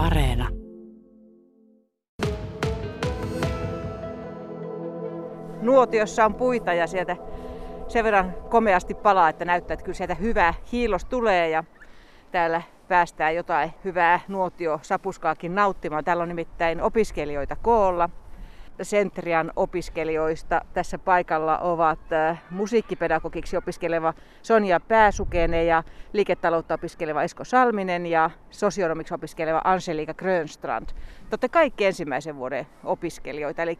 Areena. 0.00 0.48
Nuotiossa 5.62 6.24
on 6.24 6.34
puita 6.34 6.72
ja 6.72 6.86
sieltä 6.86 7.16
sen 7.88 8.04
verran 8.04 8.34
komeasti 8.48 8.94
palaa, 8.94 9.28
että 9.28 9.44
näyttää, 9.44 9.74
että 9.74 9.84
kyllä 9.84 9.96
sieltä 9.96 10.14
hyvä 10.14 10.54
hiilos 10.72 11.04
tulee 11.04 11.48
ja 11.48 11.64
täällä 12.30 12.62
päästään 12.88 13.34
jotain 13.34 13.72
hyvää 13.84 14.20
nuotio 14.28 14.78
sapuskaakin 14.82 15.54
nauttimaan. 15.54 16.04
Täällä 16.04 16.22
on 16.22 16.28
nimittäin 16.28 16.82
opiskelijoita 16.82 17.56
koolla. 17.56 18.10
Sentrian 18.82 19.52
opiskelijoista 19.56 20.60
tässä 20.74 20.98
paikalla 20.98 21.58
ovat 21.58 22.12
äh, 22.12 22.42
musiikkipedagogiksi 22.50 23.56
opiskeleva 23.56 24.14
Sonja 24.42 24.80
Pääsukene 24.80 25.64
ja 25.64 25.82
liiketaloutta 26.12 26.74
opiskeleva 26.74 27.22
Esko 27.22 27.44
Salminen 27.44 28.06
ja 28.06 28.30
sosionomiksi 28.50 29.14
opiskeleva 29.14 29.60
Angelika 29.64 30.14
Grönstrand. 30.14 30.88
Totta 31.30 31.48
kaikki 31.48 31.86
ensimmäisen 31.86 32.36
vuoden 32.36 32.66
opiskelijoita, 32.84 33.62
eli 33.62 33.78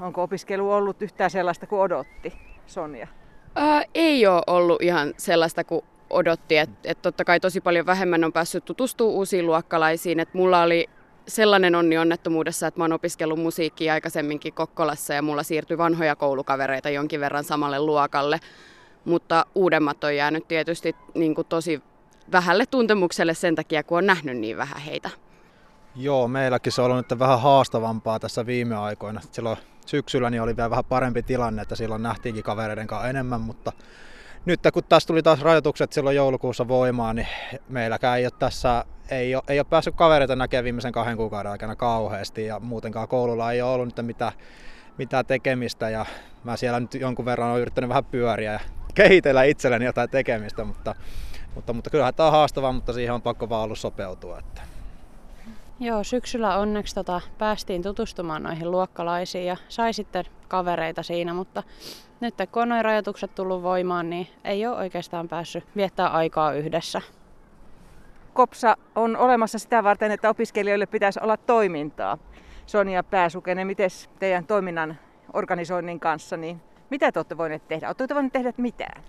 onko 0.00 0.22
opiskelu 0.22 0.72
ollut 0.72 1.02
yhtään 1.02 1.30
sellaista 1.30 1.66
kuin 1.66 1.80
odotti, 1.80 2.32
Sonja? 2.66 3.08
Ää, 3.54 3.82
ei 3.94 4.26
ole 4.26 4.42
ollut 4.46 4.82
ihan 4.82 5.14
sellaista 5.16 5.64
kuin 5.64 5.84
odotti, 6.10 6.56
että 6.56 6.76
et 6.84 7.02
totta 7.02 7.24
kai 7.24 7.40
tosi 7.40 7.60
paljon 7.60 7.86
vähemmän 7.86 8.24
on 8.24 8.32
päässyt 8.32 8.64
tutustumaan 8.64 9.14
uusiin 9.14 9.46
luokkalaisiin, 9.46 10.20
että 10.20 10.38
mulla 10.38 10.62
oli 10.62 10.86
sellainen 11.28 11.74
onni 11.74 11.98
onnettomuudessa, 11.98 12.66
että 12.66 12.80
mä 12.80 12.84
oon 12.84 12.92
opiskellut 12.92 13.38
musiikkia 13.38 13.92
aikaisemminkin 13.92 14.52
Kokkolassa 14.52 15.14
ja 15.14 15.22
mulla 15.22 15.42
siirtyi 15.42 15.78
vanhoja 15.78 16.16
koulukavereita 16.16 16.90
jonkin 16.90 17.20
verran 17.20 17.44
samalle 17.44 17.80
luokalle. 17.80 18.40
Mutta 19.04 19.46
uudemmat 19.54 20.04
on 20.04 20.16
jäänyt 20.16 20.48
tietysti 20.48 20.96
niin 21.14 21.34
kuin 21.34 21.46
tosi 21.46 21.82
vähälle 22.32 22.66
tuntemukselle 22.66 23.34
sen 23.34 23.54
takia, 23.54 23.82
kun 23.82 23.98
on 23.98 24.06
nähnyt 24.06 24.38
niin 24.38 24.56
vähän 24.56 24.80
heitä. 24.80 25.10
Joo, 25.96 26.28
meilläkin 26.28 26.72
se 26.72 26.82
on 26.82 26.90
ollut 26.90 27.10
nyt 27.10 27.18
vähän 27.18 27.40
haastavampaa 27.40 28.20
tässä 28.20 28.46
viime 28.46 28.76
aikoina. 28.76 29.20
Silloin 29.32 29.58
syksyllä 29.86 30.30
niin 30.30 30.42
oli 30.42 30.56
vielä 30.56 30.70
vähän 30.70 30.84
parempi 30.84 31.22
tilanne, 31.22 31.62
että 31.62 31.76
silloin 31.76 32.02
nähtiinkin 32.02 32.44
kavereiden 32.44 32.86
kanssa 32.86 33.08
enemmän, 33.08 33.40
mutta 33.40 33.72
nyt 34.44 34.60
kun 34.72 34.84
taas 34.84 35.06
tuli 35.06 35.22
taas 35.22 35.40
rajoitukset 35.42 35.92
silloin 35.92 36.16
joulukuussa 36.16 36.68
voimaan, 36.68 37.16
niin 37.16 37.28
meilläkään 37.68 38.18
ei 38.18 38.26
ole 38.26 38.32
tässä 38.38 38.84
ei 39.10 39.34
ole, 39.34 39.42
ei 39.48 39.58
ole 39.58 39.66
päässyt 39.70 39.94
kavereita 39.94 40.36
näkemään 40.36 40.64
viimeisen 40.64 40.92
kahden 40.92 41.16
kuukauden 41.16 41.52
aikana 41.52 41.76
kauheasti 41.76 42.46
ja 42.46 42.60
muutenkaan 42.60 43.08
koululla 43.08 43.52
ei 43.52 43.62
ole 43.62 43.72
ollut 43.72 43.86
nyt 43.86 44.06
mitään, 44.06 44.32
mitään 44.98 45.26
tekemistä 45.26 45.90
ja 45.90 46.06
mä 46.44 46.56
siellä 46.56 46.80
nyt 46.80 46.94
jonkun 46.94 47.24
verran 47.24 47.50
olen 47.50 47.60
yrittänyt 47.62 47.88
vähän 47.88 48.04
pyöriä 48.04 48.52
ja 48.52 48.60
kehitellä 48.94 49.42
itselleni 49.44 49.84
jotain 49.84 50.10
tekemistä, 50.10 50.64
mutta, 50.64 50.94
mutta, 51.54 51.72
mutta 51.72 51.90
kyllähän 51.90 52.14
tämä 52.14 52.26
on 52.26 52.32
haastavaa, 52.32 52.72
mutta 52.72 52.92
siihen 52.92 53.14
on 53.14 53.22
pakko 53.22 53.48
vaan 53.48 53.64
ollut 53.64 53.78
sopeutua. 53.78 54.38
Että. 54.38 54.73
Joo, 55.80 56.04
syksyllä 56.04 56.56
onneksi 56.58 56.94
tota, 56.94 57.20
päästiin 57.38 57.82
tutustumaan 57.82 58.42
noihin 58.42 58.70
luokkalaisiin 58.70 59.46
ja 59.46 59.56
sai 59.68 59.92
sitten 59.92 60.24
kavereita 60.48 61.02
siinä, 61.02 61.34
mutta 61.34 61.62
nyt 62.20 62.34
kun 62.52 62.62
on 62.62 62.68
noin 62.68 62.84
rajoitukset 62.84 63.34
tullut 63.34 63.62
voimaan, 63.62 64.10
niin 64.10 64.26
ei 64.44 64.66
ole 64.66 64.76
oikeastaan 64.76 65.28
päässyt 65.28 65.64
viettää 65.76 66.08
aikaa 66.08 66.52
yhdessä. 66.52 67.00
Kopsa 68.34 68.76
on 68.94 69.16
olemassa 69.16 69.58
sitä 69.58 69.84
varten, 69.84 70.10
että 70.10 70.28
opiskelijoille 70.28 70.86
pitäisi 70.86 71.20
olla 71.22 71.36
toimintaa. 71.36 72.18
Sonia 72.66 73.02
Pääsukenen, 73.02 73.66
miten 73.66 73.90
teidän 74.18 74.46
toiminnan 74.46 74.98
organisoinnin 75.32 76.00
kanssa, 76.00 76.36
niin 76.36 76.60
mitä 76.90 77.12
te 77.12 77.18
olette 77.18 77.36
voineet 77.36 77.68
tehdä? 77.68 77.86
Olette 77.86 78.14
voineet 78.14 78.32
tehdä 78.32 78.52
mitään? 78.56 79.04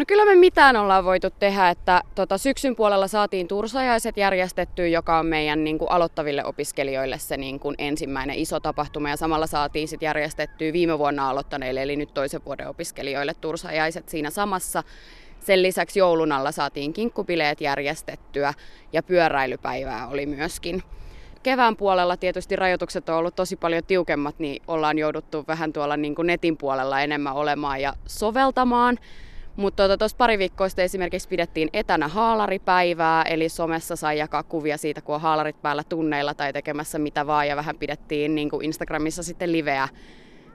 No 0.00 0.04
kyllä 0.06 0.24
me 0.24 0.34
mitään 0.34 0.76
ollaan 0.76 1.04
voitu 1.04 1.30
tehdä, 1.30 1.68
että 1.68 2.02
tota, 2.14 2.38
syksyn 2.38 2.76
puolella 2.76 3.08
saatiin 3.08 3.48
tursajaiset 3.48 4.16
järjestettyä, 4.16 4.86
joka 4.86 5.18
on 5.18 5.26
meidän 5.26 5.64
niin 5.64 5.78
kuin, 5.78 5.90
aloittaville 5.90 6.44
opiskelijoille 6.44 7.18
se 7.18 7.36
niin 7.36 7.60
kuin, 7.60 7.74
ensimmäinen 7.78 8.38
iso 8.38 8.60
tapahtuma 8.60 9.10
ja 9.10 9.16
samalla 9.16 9.46
saatiin 9.46 9.88
sit 9.88 10.02
järjestettyä 10.02 10.72
viime 10.72 10.98
vuonna 10.98 11.30
aloittaneille 11.30 11.82
eli 11.82 11.96
nyt 11.96 12.14
toisen 12.14 12.44
vuoden 12.44 12.68
opiskelijoille 12.68 13.34
tursajaiset 13.34 14.08
siinä 14.08 14.30
samassa. 14.30 14.82
Sen 15.40 15.62
lisäksi 15.62 15.98
joulun 15.98 16.32
alla 16.32 16.52
saatiin 16.52 16.92
kinkkupileet 16.92 17.60
järjestettyä 17.60 18.54
ja 18.92 19.02
pyöräilypäivää 19.02 20.08
oli 20.08 20.26
myöskin. 20.26 20.82
Kevään 21.42 21.76
puolella 21.76 22.16
tietysti 22.16 22.56
rajoitukset 22.56 23.08
on 23.08 23.16
ollut 23.16 23.36
tosi 23.36 23.56
paljon 23.56 23.84
tiukemmat, 23.84 24.38
niin 24.38 24.62
ollaan 24.68 24.98
jouduttu 24.98 25.44
vähän 25.48 25.72
tuolla 25.72 25.96
niin 25.96 26.14
kuin 26.14 26.26
netin 26.26 26.56
puolella 26.56 27.00
enemmän 27.00 27.34
olemaan 27.34 27.80
ja 27.80 27.94
soveltamaan. 28.06 28.98
Mutta 29.56 29.86
tuossa 29.86 29.98
tuota, 29.98 30.18
pari 30.18 30.38
viikkoa 30.38 30.68
sitten 30.68 30.84
esimerkiksi 30.84 31.28
pidettiin 31.28 31.68
etänä 31.72 32.08
haalaripäivää, 32.08 33.22
eli 33.22 33.48
somessa 33.48 33.96
sai 33.96 34.18
jakaa 34.18 34.42
kuvia 34.42 34.76
siitä, 34.76 35.00
kun 35.00 35.14
on 35.14 35.20
haalarit 35.20 35.62
päällä 35.62 35.84
tunneilla 35.84 36.34
tai 36.34 36.52
tekemässä 36.52 36.98
mitä 36.98 37.26
vaan, 37.26 37.48
ja 37.48 37.56
vähän 37.56 37.78
pidettiin 37.78 38.34
niin 38.34 38.50
kuin 38.50 38.64
Instagramissa 38.64 39.22
sitten 39.22 39.52
liveä 39.52 39.88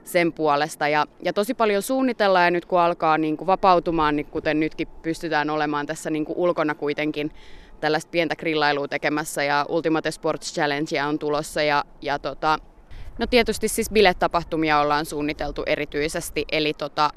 sen 0.04 0.32
puolesta. 0.32 0.88
Ja, 0.88 1.06
ja 1.22 1.32
tosi 1.32 1.54
paljon 1.54 1.82
suunnitellaan 1.82 2.44
ja 2.44 2.50
nyt 2.50 2.64
kun 2.64 2.80
alkaa 2.80 3.18
niin 3.18 3.36
kuin 3.36 3.46
vapautumaan, 3.46 4.16
niin 4.16 4.26
kuten 4.26 4.60
nytkin 4.60 4.88
pystytään 5.02 5.50
olemaan 5.50 5.86
tässä 5.86 6.10
niin 6.10 6.24
kuin 6.24 6.38
ulkona 6.38 6.74
kuitenkin 6.74 7.30
tällaista 7.80 8.10
pientä 8.10 8.36
grillailua 8.36 8.88
tekemässä 8.88 9.44
ja 9.44 9.66
Ultimate 9.68 10.10
Sports 10.10 10.54
Challengea 10.54 11.06
on 11.06 11.18
tulossa 11.18 11.62
ja, 11.62 11.84
ja 12.02 12.18
tota, 12.18 12.58
no 13.18 13.26
tietysti 13.26 13.68
siis 13.68 13.90
biletapahtumia 13.90 14.80
ollaan 14.80 15.06
suunniteltu 15.06 15.62
erityisesti, 15.66 16.44
eli 16.52 16.74
tota, 16.74 17.10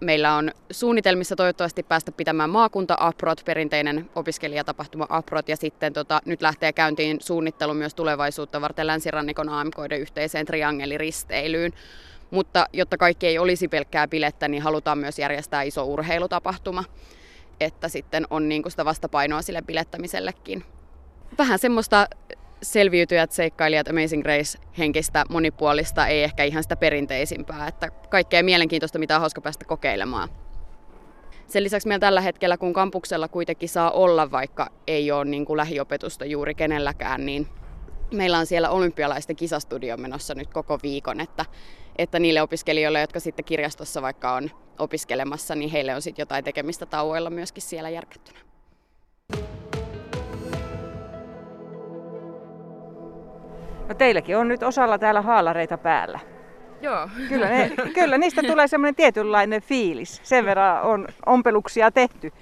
meillä 0.00 0.34
on 0.34 0.50
suunnitelmissa 0.70 1.36
toivottavasti 1.36 1.82
päästä 1.82 2.12
pitämään 2.12 2.50
maakunta 2.50 2.96
Aprot, 3.00 3.42
perinteinen 3.44 4.10
opiskelijatapahtuma 4.14 5.06
Aprot, 5.08 5.48
ja 5.48 5.56
sitten 5.56 5.92
tota, 5.92 6.20
nyt 6.24 6.42
lähtee 6.42 6.72
käyntiin 6.72 7.16
suunnittelu 7.20 7.74
myös 7.74 7.94
tulevaisuutta 7.94 8.60
varten 8.60 8.86
länsirannikon 8.86 9.48
AMKiden 9.48 10.00
yhteiseen 10.00 10.46
triangeliristeilyyn. 10.46 11.72
Mutta 12.30 12.66
jotta 12.72 12.96
kaikki 12.96 13.26
ei 13.26 13.38
olisi 13.38 13.68
pelkkää 13.68 14.08
bilettä, 14.08 14.48
niin 14.48 14.62
halutaan 14.62 14.98
myös 14.98 15.18
järjestää 15.18 15.62
iso 15.62 15.84
urheilutapahtuma, 15.84 16.84
että 17.60 17.88
sitten 17.88 18.26
on 18.30 18.48
niin 18.48 18.62
sitä 18.68 18.84
vastapainoa 18.84 19.42
sille 19.42 19.62
bilettämisellekin. 19.62 20.64
Vähän 21.38 21.58
semmoista 21.58 22.08
selviytyjät, 22.62 23.32
seikkailijat, 23.32 23.88
Amazing 23.88 24.22
Grace 24.22 24.58
henkistä, 24.78 25.24
monipuolista, 25.30 26.06
ei 26.06 26.22
ehkä 26.22 26.44
ihan 26.44 26.62
sitä 26.62 26.76
perinteisimpää, 26.76 27.68
että 27.68 27.88
kaikkea 27.88 28.42
mielenkiintoista, 28.42 28.98
mitä 28.98 29.14
on 29.14 29.20
hauska 29.20 29.40
päästä 29.40 29.64
kokeilemaan. 29.64 30.28
Sen 31.46 31.64
lisäksi 31.64 31.88
meillä 31.88 32.00
tällä 32.00 32.20
hetkellä, 32.20 32.56
kun 32.56 32.72
kampuksella 32.72 33.28
kuitenkin 33.28 33.68
saa 33.68 33.90
olla, 33.90 34.30
vaikka 34.30 34.70
ei 34.86 35.12
ole 35.12 35.24
niin 35.24 35.44
kuin 35.44 35.56
lähiopetusta 35.56 36.24
juuri 36.24 36.54
kenelläkään, 36.54 37.26
niin 37.26 37.48
meillä 38.14 38.38
on 38.38 38.46
siellä 38.46 38.70
olympialaisten 38.70 39.36
kisastudio 39.36 39.96
menossa 39.96 40.34
nyt 40.34 40.48
koko 40.52 40.78
viikon, 40.82 41.20
että, 41.20 41.44
että 41.98 42.18
niille 42.18 42.42
opiskelijoille, 42.42 43.00
jotka 43.00 43.20
sitten 43.20 43.44
kirjastossa 43.44 44.02
vaikka 44.02 44.32
on 44.32 44.50
opiskelemassa, 44.78 45.54
niin 45.54 45.70
heille 45.70 45.94
on 45.94 46.02
sitten 46.02 46.22
jotain 46.22 46.44
tekemistä 46.44 46.86
tauoilla 46.86 47.30
myöskin 47.30 47.62
siellä 47.62 47.90
järkättynä. 47.90 48.49
No 53.90 53.94
teilläkin 53.94 54.36
on 54.36 54.48
nyt 54.48 54.62
osalla 54.62 54.98
täällä 54.98 55.22
haalareita 55.22 55.78
päällä. 55.78 56.18
Joo. 56.82 57.08
Kyllä, 57.28 57.48
ne, 57.48 57.70
kyllä 57.94 58.18
niistä 58.18 58.42
tulee 58.42 58.68
semmoinen 58.68 58.94
tietynlainen 58.94 59.62
fiilis. 59.62 60.20
Sen 60.22 60.44
verran 60.44 60.82
on 60.82 61.08
ompeluksia 61.26 61.90
tehty 61.90 62.32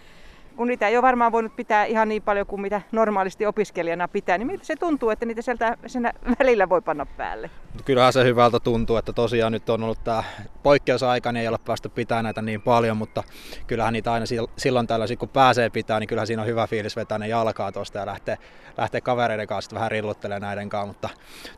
kun 0.58 0.68
niitä 0.68 0.88
ei 0.88 0.96
ole 0.96 1.02
varmaan 1.02 1.32
voinut 1.32 1.56
pitää 1.56 1.84
ihan 1.84 2.08
niin 2.08 2.22
paljon 2.22 2.46
kuin 2.46 2.60
mitä 2.60 2.82
normaalisti 2.92 3.46
opiskelijana 3.46 4.08
pitää, 4.08 4.38
niin 4.38 4.46
miltä 4.46 4.64
se 4.64 4.76
tuntuu, 4.76 5.10
että 5.10 5.26
niitä 5.26 5.42
sieltä 5.42 5.76
sen 5.86 6.12
välillä 6.38 6.68
voi 6.68 6.80
panna 6.80 7.06
päälle? 7.06 7.50
Kyllähän 7.84 8.12
se 8.12 8.24
hyvältä 8.24 8.60
tuntuu, 8.60 8.96
että 8.96 9.12
tosiaan 9.12 9.52
nyt 9.52 9.70
on 9.70 9.82
ollut 9.82 10.04
tämä 10.04 10.24
poikkeusaika, 10.62 11.32
niin 11.32 11.40
ei 11.40 11.48
ole 11.48 11.58
päästy 11.64 11.88
pitämään 11.88 12.24
näitä 12.24 12.42
niin 12.42 12.62
paljon, 12.62 12.96
mutta 12.96 13.22
kyllähän 13.66 13.92
niitä 13.92 14.12
aina 14.12 14.26
silloin 14.56 14.86
tällaisin, 14.86 15.18
kun 15.18 15.28
pääsee 15.28 15.70
pitää, 15.70 16.00
niin 16.00 16.08
kyllähän 16.08 16.26
siinä 16.26 16.42
on 16.42 16.48
hyvä 16.48 16.66
fiilis 16.66 16.96
vetää 16.96 17.18
ne 17.18 17.28
jalkaa 17.28 17.72
tuosta 17.72 17.98
ja 17.98 18.06
lähteä, 18.06 18.36
lähteä 18.78 19.00
kavereiden 19.00 19.46
kanssa 19.46 19.74
vähän 19.74 19.90
rilluttelemaan 19.90 20.42
näiden 20.42 20.68
kanssa, 20.68 20.86
mutta 20.86 21.08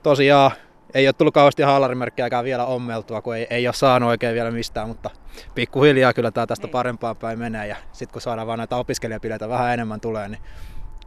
tosiaan 0.03 0.51
ei 0.95 1.09
ole 1.09 1.13
tullut 1.13 1.35
kauheasti 1.35 1.63
haalarimerkkejäkään 1.63 2.45
vielä 2.45 2.67
ommeltua, 2.67 3.23
kun 3.23 3.37
ei, 3.37 3.47
ei 3.51 3.69
ole 3.69 3.75
saanut 3.75 4.09
oikein 4.09 4.35
vielä 4.35 4.51
mistään, 4.51 4.89
mutta 4.89 5.11
pikkuhiljaa 5.55 6.13
kyllä 6.13 6.31
tämä 6.31 6.47
tästä 6.47 6.67
niin. 6.67 6.73
parempaan 6.73 7.17
päin 7.17 7.39
menee. 7.39 7.67
Ja 7.67 7.77
sitten 7.93 8.13
kun 8.13 8.23
saadaan 8.23 8.47
vaan 8.47 8.59
näitä 8.59 8.77
opiskelijapileitä 8.77 9.49
vähän 9.49 9.75
enemmän 9.75 10.01
tulee, 10.01 10.29
niin 10.29 10.41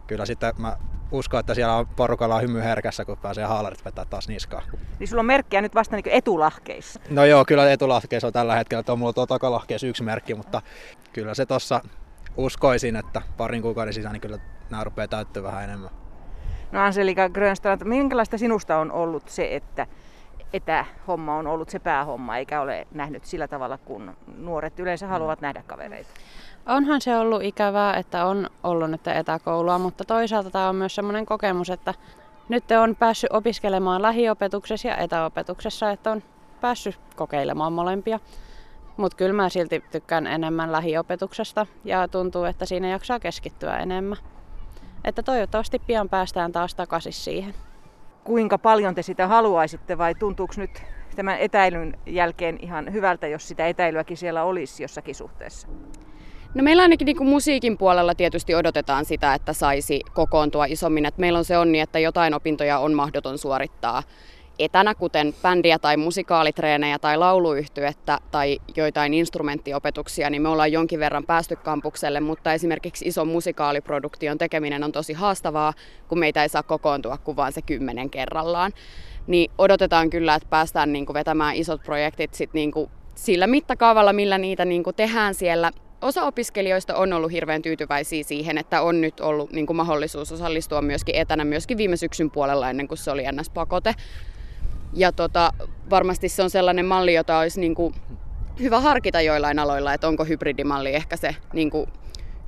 kyllä 0.08 0.26
sitten 0.26 0.54
mä 0.58 0.78
uskon, 1.12 1.40
että 1.40 1.54
siellä 1.54 1.76
on 1.76 1.88
porukalla 1.88 2.40
hymy 2.40 2.62
herkässä, 2.62 3.06
kun 3.06 3.18
pääsee 3.18 3.46
haalarit 3.46 3.86
vetää 3.86 4.06
taas 4.06 4.28
niskaan. 4.28 4.64
Niin 5.00 5.08
sulla 5.08 5.20
on 5.20 5.26
merkkiä 5.26 5.62
nyt 5.62 5.76
vasta 5.76 5.96
niin 5.96 6.10
etulahkeissa? 6.10 7.00
No 7.10 7.26
joo, 7.26 7.46
kyllä 7.46 7.72
etulahkeissa 7.72 8.28
on 8.28 8.34
tällä 8.34 8.56
hetkellä, 8.56 8.80
että 8.80 8.92
on 8.92 9.00
mulla 9.00 9.14
tuo 9.14 9.26
takalahkeissa 9.26 9.88
yksi 9.88 10.04
merkki, 10.04 10.36
mutta 10.36 10.62
kyllä 11.14 11.34
se 11.34 11.46
tuossa 11.46 11.82
uskoisin, 12.38 12.96
että 12.96 13.22
parin 13.38 13.62
kuukauden 13.62 13.94
sisään 13.94 14.14
niin 14.14 14.22
kyllä 14.22 14.40
nämä 14.70 14.84
rupeaa 14.84 15.08
täyttyä 15.08 15.44
vähän 15.44 15.64
enemmän. 15.64 16.03
No 16.74 16.80
Angelika 16.80 17.30
Grönstrand, 17.30 17.82
minkälaista 17.84 18.38
sinusta 18.38 18.78
on 18.78 18.92
ollut 18.92 19.30
se, 19.30 19.56
että 19.56 19.88
etähomma 20.54 21.36
on 21.36 21.48
ollut 21.48 21.70
se 21.70 21.80
päähomma, 21.80 22.38
eikä 22.38 22.62
ole 22.62 22.88
nähnyt 22.92 23.26
sillä 23.26 23.48
tavalla, 23.48 23.78
kun 23.78 24.14
nuoret 24.38 24.80
yleensä 24.80 25.08
haluavat 25.08 25.42
nähdä 25.42 25.64
kavereita? 25.68 26.10
Onhan 26.66 27.02
se 27.02 27.18
ollut 27.18 27.44
ikävää, 27.44 27.96
että 27.96 28.26
on 28.26 28.50
ollut 28.64 28.92
nyt 28.92 29.08
etäkoulua, 29.08 29.78
mutta 29.78 30.06
toisaalta 30.06 30.50
tämä 30.50 30.70
on 30.70 30.76
myös 30.76 30.96
sellainen 30.96 31.26
kokemus, 31.26 31.70
että 31.70 31.94
nyt 32.50 32.72
on 32.72 32.96
päässyt 32.96 33.34
opiskelemaan 33.34 34.02
lähiopetuksessa 34.02 34.88
ja 34.88 34.98
etäopetuksessa, 34.98 35.92
että 35.92 36.12
on 36.12 36.24
päässyt 36.62 37.00
kokeilemaan 37.16 37.74
molempia. 37.74 38.20
Mutta 38.98 39.18
kyllä 39.18 39.34
mä 39.34 39.50
silti 39.50 39.84
tykkään 39.92 40.28
enemmän 40.28 40.72
lähiopetuksesta 40.72 41.68
ja 41.84 42.08
tuntuu, 42.08 42.44
että 42.44 42.66
siinä 42.66 42.90
jaksaa 42.90 43.20
keskittyä 43.20 43.78
enemmän. 43.78 44.18
Että 45.04 45.24
toivottavasti 45.24 45.80
pian 45.80 46.10
päästään 46.10 46.52
taas 46.52 46.76
takaisin 46.76 47.14
siihen. 47.14 47.54
Kuinka 48.24 48.58
paljon 48.58 48.96
te 48.96 49.02
sitä 49.02 49.28
haluaisitte 49.28 49.98
vai 49.98 50.16
tuntuuko 50.16 50.54
nyt 50.58 50.84
tämän 51.16 51.40
etäilyn 51.40 51.98
jälkeen 52.06 52.58
ihan 52.62 52.94
hyvältä, 52.94 53.28
jos 53.28 53.48
sitä 53.48 53.68
etäilyäkin 53.68 54.18
siellä 54.18 54.44
olisi 54.44 54.84
jossakin 54.84 55.16
suhteessa? 55.16 55.68
No 56.54 56.64
meillä 56.64 56.84
ainakin 56.84 57.06
niin 57.06 57.18
kuin 57.18 57.30
musiikin 57.30 57.78
puolella 57.78 58.16
tietysti 58.16 58.56
odotetaan 58.56 59.06
sitä, 59.06 59.34
että 59.34 59.54
saisi 59.54 60.02
kokoontua 60.14 60.66
isommin. 60.66 61.06
Et 61.06 61.18
meillä 61.18 61.40
on 61.40 61.46
se 61.46 61.58
onni, 61.58 61.80
että 61.80 62.00
jotain 62.00 62.34
opintoja 62.34 62.80
on 62.80 62.94
mahdoton 62.94 63.38
suorittaa 63.38 64.04
etänä, 64.60 64.96
kuten 64.96 65.34
bändiä 65.42 65.80
tai 65.80 65.98
musikaalitreenejä 65.98 67.00
tai 67.00 67.18
lauluyhtyettä 67.18 68.20
tai 68.32 68.60
joitain 68.76 69.14
instrumenttiopetuksia, 69.14 70.30
niin 70.30 70.42
me 70.42 70.50
ollaan 70.50 70.72
jonkin 70.72 71.00
verran 71.00 71.26
päästy 71.26 71.56
kampukselle, 71.56 72.20
mutta 72.20 72.54
esimerkiksi 72.54 73.08
ison 73.08 73.28
musikaaliproduktion 73.28 74.38
tekeminen 74.38 74.84
on 74.84 74.92
tosi 74.92 75.14
haastavaa, 75.14 75.74
kun 76.08 76.20
meitä 76.20 76.44
ei 76.44 76.50
saa 76.50 76.64
kokoontua 76.64 77.18
kuin 77.18 77.38
vain 77.38 77.54
se 77.54 77.62
kymmenen 77.62 78.10
kerrallaan. 78.10 78.72
Niin 79.28 79.52
odotetaan 79.58 80.10
kyllä, 80.10 80.36
että 80.36 80.50
päästään 80.50 80.94
niin 80.94 81.06
kuin 81.06 81.14
vetämään 81.14 81.56
isot 81.56 81.84
projektit 81.84 82.34
sit 82.34 82.54
niin 82.54 82.72
kuin 82.72 82.90
sillä 83.16 83.48
mittakaavalla, 83.48 84.14
millä 84.14 84.38
niitä 84.38 84.66
niin 84.66 84.84
kuin 84.84 84.96
tehdään 84.96 85.34
siellä 85.34 85.72
osa 86.02 86.24
opiskelijoista 86.24 86.96
on 86.96 87.14
ollut 87.14 87.32
hirveän 87.32 87.62
tyytyväisiä 87.62 88.24
siihen, 88.24 88.58
että 88.58 88.82
on 88.82 89.02
nyt 89.02 89.20
ollut 89.20 89.52
niin 89.52 89.66
kuin 89.66 89.78
mahdollisuus 89.78 90.32
osallistua 90.32 90.82
myöskin 90.82 91.16
etänä 91.16 91.46
myöskin 91.46 91.78
viime 91.78 91.98
syksyn 91.98 92.32
puolella 92.32 92.70
ennen 92.70 92.88
kuin 92.88 92.98
se 92.98 93.12
oli 93.12 93.24
NS-pakote. 93.24 93.94
Ja 94.94 95.12
tota, 95.12 95.54
varmasti 95.90 96.30
se 96.30 96.44
on 96.44 96.50
sellainen 96.50 96.86
malli, 96.86 97.14
jota 97.14 97.40
olisi 97.40 97.60
niin 97.60 97.76
kuin 97.76 97.94
hyvä 98.60 98.80
harkita 98.80 99.22
joillain 99.22 99.60
aloilla, 99.60 99.94
että 99.94 100.08
onko 100.08 100.26
hybridimalli 100.26 100.96
ehkä 100.96 101.18
se 101.18 101.36
niin 101.54 101.70
kuin 101.70 101.88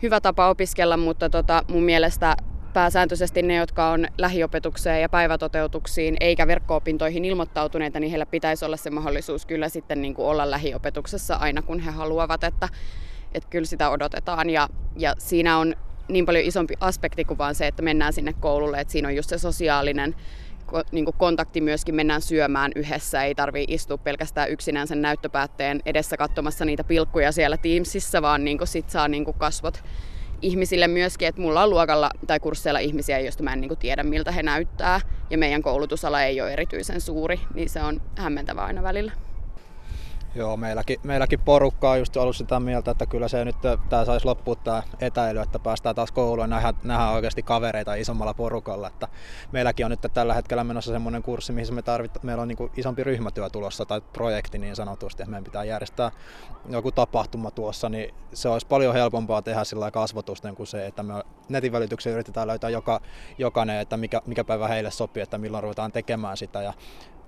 hyvä 0.02 0.22
tapa 0.22 0.50
opiskella, 0.50 0.98
mutta 0.98 1.30
tota, 1.30 1.64
mun 1.68 1.84
mielestä 1.84 2.36
pääsääntöisesti 2.74 3.42
ne, 3.42 3.56
jotka 3.56 3.90
on 3.90 4.08
lähiopetukseen 4.18 5.02
ja 5.02 5.10
päivätoteutuksiin 5.10 6.18
eikä 6.20 6.48
verkko-opintoihin 6.48 7.26
ilmoittautuneita, 7.26 8.00
niin 8.00 8.10
heillä 8.10 8.26
pitäisi 8.26 8.66
olla 8.66 8.78
se 8.78 8.90
mahdollisuus 8.90 9.46
kyllä 9.46 9.70
sitten 9.70 10.02
niin 10.02 10.14
kuin 10.14 10.28
olla 10.28 10.52
lähiopetuksessa 10.52 11.36
aina 11.36 11.62
kun 11.62 11.80
he 11.80 11.92
haluavat, 11.92 12.44
että, 12.44 12.70
että 13.34 13.50
kyllä 13.50 13.66
sitä 13.66 13.90
odotetaan. 13.90 14.50
Ja, 14.50 14.70
ja 14.98 15.14
siinä 15.18 15.58
on 15.58 15.76
niin 16.08 16.26
paljon 16.26 16.46
isompi 16.46 16.74
aspekti 16.80 17.26
kuin 17.26 17.38
vaan 17.38 17.56
se, 17.56 17.68
että 17.68 17.82
mennään 17.82 18.14
sinne 18.14 18.34
koululle, 18.34 18.80
että 18.80 18.92
siinä 18.92 19.08
on 19.08 19.16
just 19.16 19.30
se 19.30 19.38
sosiaalinen 19.38 20.16
niin 20.92 21.06
kuin 21.06 21.16
kontakti 21.18 21.62
myöskin 21.62 21.96
mennään 21.96 22.22
syömään 22.22 22.72
yhdessä. 22.76 23.24
Ei 23.24 23.36
tarvi 23.36 23.66
istua 23.68 23.98
pelkästään 23.98 24.52
yksinään 24.52 24.88
sen 24.88 25.02
näyttöpäätteen 25.02 25.82
edessä 25.86 26.18
katsomassa 26.18 26.66
niitä 26.66 26.84
pilkkuja 26.84 27.32
siellä 27.32 27.58
Teamsissa, 27.58 28.22
vaan 28.22 28.44
niin 28.44 28.58
kuin 28.58 28.68
sit 28.68 28.90
saa 28.90 29.08
niin 29.08 29.26
kuin 29.26 29.38
kasvot 29.38 29.84
ihmisille 30.42 30.88
myöskin, 30.88 31.28
että 31.28 31.42
mulla 31.42 31.64
on 31.64 31.70
luokalla 31.70 32.10
tai 32.28 32.40
kursseilla 32.40 32.80
ihmisiä, 32.80 33.20
joista 33.20 33.44
mä 33.44 33.54
en 33.54 33.62
niin 33.62 33.70
kuin 33.70 33.80
tiedä 33.80 34.04
miltä 34.04 34.32
he 34.32 34.44
näyttää 34.44 35.02
ja 35.30 35.38
meidän 35.38 35.62
koulutusala 35.62 36.24
ei 36.24 36.42
ole 36.42 36.54
erityisen 36.54 37.02
suuri, 37.02 37.40
niin 37.54 37.70
se 37.70 37.84
on 37.84 38.02
hämmentävää 38.18 38.66
aina 38.66 38.84
välillä. 38.84 39.12
Joo, 40.36 40.58
meilläkin, 40.58 41.00
meilläkin 41.04 41.40
porukka 41.40 41.92
on 41.92 42.00
just 42.00 42.18
ollut 42.18 42.36
sitä 42.36 42.60
mieltä, 42.60 42.92
että 42.92 43.06
kyllä 43.06 43.28
se 43.28 43.46
nyt 43.46 43.56
tämä 43.90 44.06
saisi 44.06 44.26
loppua 44.26 44.56
tämä 44.56 44.84
etäily, 45.00 45.40
että 45.40 45.60
päästään 45.60 45.96
taas 45.96 46.12
kouluun 46.12 46.40
ja 46.40 46.48
nähdään, 46.48 46.76
nähdään 46.84 47.14
oikeasti 47.14 47.44
kavereita 47.44 47.96
isommalla 47.96 48.34
porukalla. 48.34 48.88
Että 48.88 49.08
meilläkin 49.52 49.86
on 49.86 49.90
nyt 49.90 50.00
tällä 50.14 50.34
hetkellä 50.34 50.64
menossa 50.64 50.92
semmoinen 50.92 51.24
kurssi, 51.24 51.54
mihin 51.54 51.74
me 51.74 51.82
tarvitaan, 51.82 52.26
meillä 52.26 52.42
on 52.42 52.48
niin 52.48 52.72
isompi 52.78 53.04
ryhmätyö 53.04 53.50
tulossa 53.50 53.86
tai 53.86 54.02
projekti 54.02 54.58
niin 54.58 54.76
sanotusti, 54.76 55.24
että 55.24 55.32
meidän 55.32 55.44
pitää 55.44 55.64
järjestää 55.64 56.12
joku 56.70 56.92
tapahtuma 56.92 57.52
tuossa, 57.52 57.90
niin 57.90 58.16
se 58.34 58.50
olisi 58.50 58.68
paljon 58.68 58.94
helpompaa 58.94 59.42
tehdä 59.42 59.64
sillä 59.64 59.92
kasvotusten 59.92 60.56
kuin 60.56 60.68
se, 60.68 60.86
että 60.86 61.04
me 61.04 61.14
netin 61.50 61.72
välityksellä 61.72 62.14
yritetään 62.14 62.48
löytää 62.48 62.70
joka, 62.70 63.02
jokainen, 63.38 63.80
että 63.80 63.98
mikä, 63.98 64.22
mikä 64.26 64.44
päivä 64.44 64.68
heille 64.68 64.92
sopii, 64.92 65.24
että 65.24 65.38
milloin 65.38 65.64
ruvetaan 65.64 65.92
tekemään 65.92 66.38
sitä 66.38 66.62
ja 66.62 66.74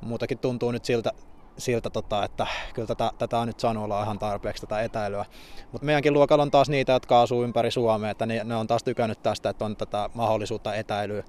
muutakin 0.02 0.38
tuntuu 0.38 0.72
nyt 0.72 0.86
siltä, 0.86 1.14
siltä, 1.58 1.90
tota, 1.90 2.24
että 2.24 2.48
kyllä 2.74 2.88
tätä, 2.88 3.12
tätä 3.18 3.40
on 3.40 3.48
nyt 3.48 3.60
saanut 3.60 3.84
olla 3.84 4.04
ihan 4.04 4.20
tarpeeksi 4.20 4.62
tätä 4.62 4.82
etäilyä. 4.82 5.26
Mutta 5.72 5.86
meidänkin 5.86 6.14
luokalla 6.14 6.42
on 6.42 6.52
taas 6.52 6.70
niitä, 6.70 6.92
jotka 6.92 7.22
asuu 7.22 7.44
ympäri 7.44 7.72
Suomea, 7.72 8.12
että 8.12 8.26
ne, 8.26 8.44
ne 8.44 8.56
on 8.56 8.68
taas 8.68 8.84
tykännyt 8.84 9.24
tästä, 9.24 9.50
että 9.50 9.66
on 9.66 9.76
tätä 9.76 10.10
mahdollisuutta 10.14 10.76
etäilyä, 10.76 11.24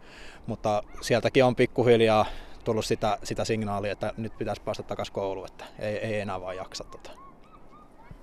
mutta 0.46 0.82
sieltäkin 1.00 1.44
on 1.44 1.56
pikkuhiljaa 1.56 2.26
tullut 2.64 2.84
sitä, 2.84 3.18
sitä 3.22 3.44
signaalia, 3.44 3.92
että 3.92 4.12
nyt 4.16 4.38
pitäisi 4.38 4.62
päästä 4.62 4.82
takaisin 4.82 5.14
kouluun, 5.14 5.46
että 5.46 5.64
ei, 5.78 5.96
ei 5.96 6.20
enää 6.20 6.40
vaan 6.40 6.56
jaksa 6.56 6.84
tota. 6.84 7.10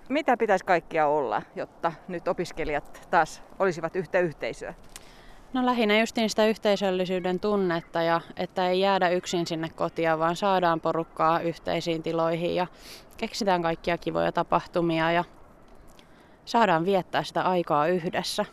Mitä 0.09 0.37
pitäisi 0.37 0.65
kaikkia 0.65 1.07
olla, 1.07 1.41
jotta 1.55 1.91
nyt 2.07 2.27
opiskelijat 2.27 3.07
taas 3.11 3.41
olisivat 3.59 3.95
yhtä 3.95 4.19
yhteisöä? 4.19 4.73
No 5.53 5.65
lähinnä 5.65 5.99
justiin 5.99 6.29
sitä 6.29 6.45
yhteisöllisyyden 6.45 7.39
tunnetta 7.39 8.01
ja 8.01 8.21
että 8.37 8.69
ei 8.69 8.79
jäädä 8.79 9.09
yksin 9.09 9.47
sinne 9.47 9.69
kotia, 9.69 10.19
vaan 10.19 10.35
saadaan 10.35 10.81
porukkaa 10.81 11.39
yhteisiin 11.39 12.03
tiloihin 12.03 12.55
ja 12.55 12.67
keksitään 13.17 13.61
kaikkia 13.61 13.97
kivoja 13.97 14.31
tapahtumia 14.31 15.11
ja 15.11 15.23
saadaan 16.45 16.85
viettää 16.85 17.23
sitä 17.23 17.41
aikaa 17.41 17.87
yhdessä. 17.87 18.45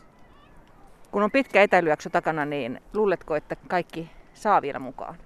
Kun 1.11 1.23
on 1.23 1.31
pitkä 1.31 1.63
etäilyjakso 1.63 2.11
takana, 2.11 2.45
niin 2.45 2.81
luuletko, 2.95 3.37
että 3.37 3.57
kaikki 3.69 4.11
saa 4.35 4.63
vielä 4.63 4.79
mukaan? 4.79 5.17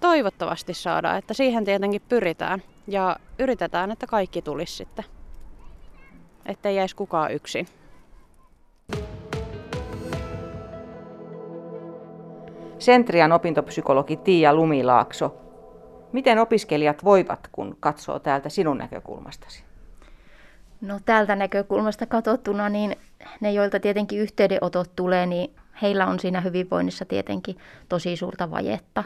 Toivottavasti 0.00 0.74
saadaan, 0.74 1.18
että 1.18 1.34
siihen 1.34 1.64
tietenkin 1.64 2.02
pyritään 2.08 2.62
ja 2.86 3.16
yritetään, 3.38 3.90
että 3.90 4.06
kaikki 4.06 4.42
tulisi 4.42 4.76
sitten. 4.76 5.04
Ettei 6.46 6.76
jäisi 6.76 6.96
kukaan 6.96 7.32
yksin. 7.32 7.68
Sentrian 12.78 13.32
opintopsykologi 13.32 14.16
Tiia 14.16 14.54
Lumilaakso. 14.54 15.36
Miten 16.12 16.38
opiskelijat 16.38 17.04
voivat, 17.04 17.48
kun 17.52 17.76
katsoo 17.80 18.18
täältä 18.18 18.48
sinun 18.48 18.78
näkökulmastasi? 18.78 19.64
No 20.80 21.00
täältä 21.04 21.36
näkökulmasta 21.36 22.06
katsottuna, 22.06 22.68
niin 22.68 22.96
ne, 23.40 23.52
joilta 23.52 23.80
tietenkin 23.80 24.20
yhteydenotot 24.20 24.90
tulee, 24.96 25.26
niin 25.26 25.54
heillä 25.82 26.06
on 26.06 26.20
siinä 26.20 26.40
hyvinvoinnissa 26.40 27.04
tietenkin 27.04 27.56
tosi 27.88 28.16
suurta 28.16 28.50
vajetta. 28.50 29.04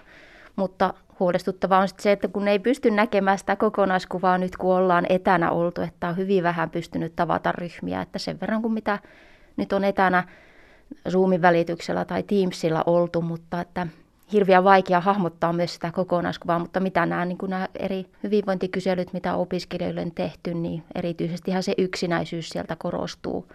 Mutta 0.56 0.94
huolestuttavaa 1.20 1.80
on 1.80 1.88
se, 1.98 2.12
että 2.12 2.28
kun 2.28 2.48
ei 2.48 2.58
pysty 2.58 2.90
näkemään 2.90 3.38
sitä 3.38 3.56
kokonaiskuvaa 3.56 4.38
nyt, 4.38 4.56
kun 4.56 4.74
ollaan 4.74 5.06
etänä 5.08 5.50
oltu, 5.50 5.80
että 5.80 6.08
on 6.08 6.16
hyvin 6.16 6.42
vähän 6.42 6.70
pystynyt 6.70 7.16
tavata 7.16 7.52
ryhmiä, 7.52 8.02
että 8.02 8.18
sen 8.18 8.40
verran 8.40 8.62
kuin 8.62 8.74
mitä 8.74 8.98
nyt 9.56 9.72
on 9.72 9.84
etänä 9.84 10.24
Zoomin 11.10 11.42
välityksellä 11.42 12.04
tai 12.04 12.22
Teamsilla 12.22 12.82
oltu, 12.86 13.22
mutta 13.22 13.60
että 13.60 13.86
hirveän 14.32 14.64
vaikea 14.64 15.00
hahmottaa 15.00 15.52
myös 15.52 15.74
sitä 15.74 15.92
kokonaiskuvaa, 15.92 16.58
mutta 16.58 16.80
mitä 16.80 17.06
nämä, 17.06 17.24
niin 17.24 17.38
nämä 17.48 17.68
eri 17.78 18.06
hyvinvointikyselyt, 18.22 19.12
mitä 19.12 19.34
opiskelijoille 19.34 20.00
on 20.00 20.12
tehty, 20.14 20.54
niin 20.54 20.84
erityisesti 20.94 21.50
se 21.60 21.74
yksinäisyys 21.78 22.48
sieltä 22.48 22.76
korostuu. 22.78 23.46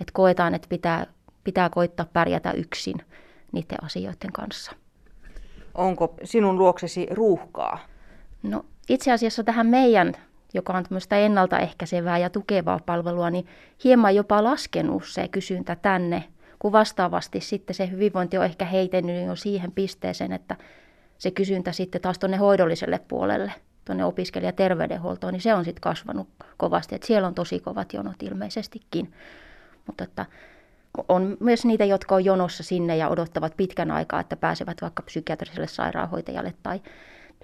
Että 0.00 0.12
koetaan, 0.12 0.54
että 0.54 0.68
pitää, 0.68 1.06
pitää 1.44 1.70
koittaa 1.70 2.06
pärjätä 2.12 2.52
yksin 2.52 2.96
niiden 3.52 3.84
asioiden 3.84 4.32
kanssa. 4.32 4.72
Onko 5.74 6.14
sinun 6.24 6.58
luoksesi 6.58 7.06
ruuhkaa? 7.10 7.78
No 8.42 8.64
itse 8.88 9.12
asiassa 9.12 9.44
tähän 9.44 9.66
meidän, 9.66 10.12
joka 10.54 10.72
on 10.72 10.84
tämmöistä 10.84 11.16
ennaltaehkäisevää 11.16 12.18
ja 12.18 12.30
tukevaa 12.30 12.80
palvelua, 12.86 13.30
niin 13.30 13.46
hieman 13.84 14.14
jopa 14.14 14.44
laskenut 14.44 15.02
se 15.06 15.28
kysyntä 15.28 15.76
tänne 15.76 16.24
kun 16.64 16.72
vastaavasti 16.72 17.40
sitten 17.40 17.74
se 17.74 17.90
hyvinvointi 17.90 18.38
on 18.38 18.44
ehkä 18.44 18.64
heitennyt 18.64 19.26
jo 19.26 19.36
siihen 19.36 19.72
pisteeseen, 19.72 20.32
että 20.32 20.56
se 21.18 21.30
kysyntä 21.30 21.72
sitten 21.72 22.00
taas 22.00 22.18
tuonne 22.18 22.36
hoidolliselle 22.36 23.00
puolelle, 23.08 23.52
tuonne 23.84 24.04
opiskelijaterveydenhuoltoon, 24.04 25.32
niin 25.32 25.40
se 25.40 25.54
on 25.54 25.64
sitten 25.64 25.80
kasvanut 25.80 26.28
kovasti. 26.56 26.94
Että 26.94 27.06
siellä 27.06 27.28
on 27.28 27.34
tosi 27.34 27.60
kovat 27.60 27.92
jonot 27.92 28.22
ilmeisestikin. 28.22 29.12
Mutta 29.86 30.04
että 30.04 30.26
on 31.08 31.36
myös 31.40 31.64
niitä, 31.64 31.84
jotka 31.84 32.14
on 32.14 32.24
jonossa 32.24 32.62
sinne 32.62 32.96
ja 32.96 33.08
odottavat 33.08 33.56
pitkän 33.56 33.90
aikaa, 33.90 34.20
että 34.20 34.36
pääsevät 34.36 34.82
vaikka 34.82 35.02
psykiatriselle 35.02 35.66
sairaanhoitajalle 35.66 36.54
tai 36.62 36.80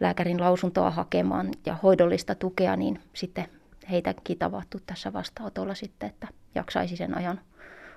lääkärin 0.00 0.40
lausuntoa 0.40 0.90
hakemaan 0.90 1.48
ja 1.66 1.76
hoidollista 1.82 2.34
tukea, 2.34 2.76
niin 2.76 3.00
sitten 3.14 3.48
heitäkin 3.90 4.38
tavattu 4.38 4.78
tässä 4.86 5.12
vastaanotolla 5.12 5.74
sitten, 5.74 6.08
että 6.08 6.28
jaksaisi 6.54 6.96
sen 6.96 7.16
ajan 7.16 7.40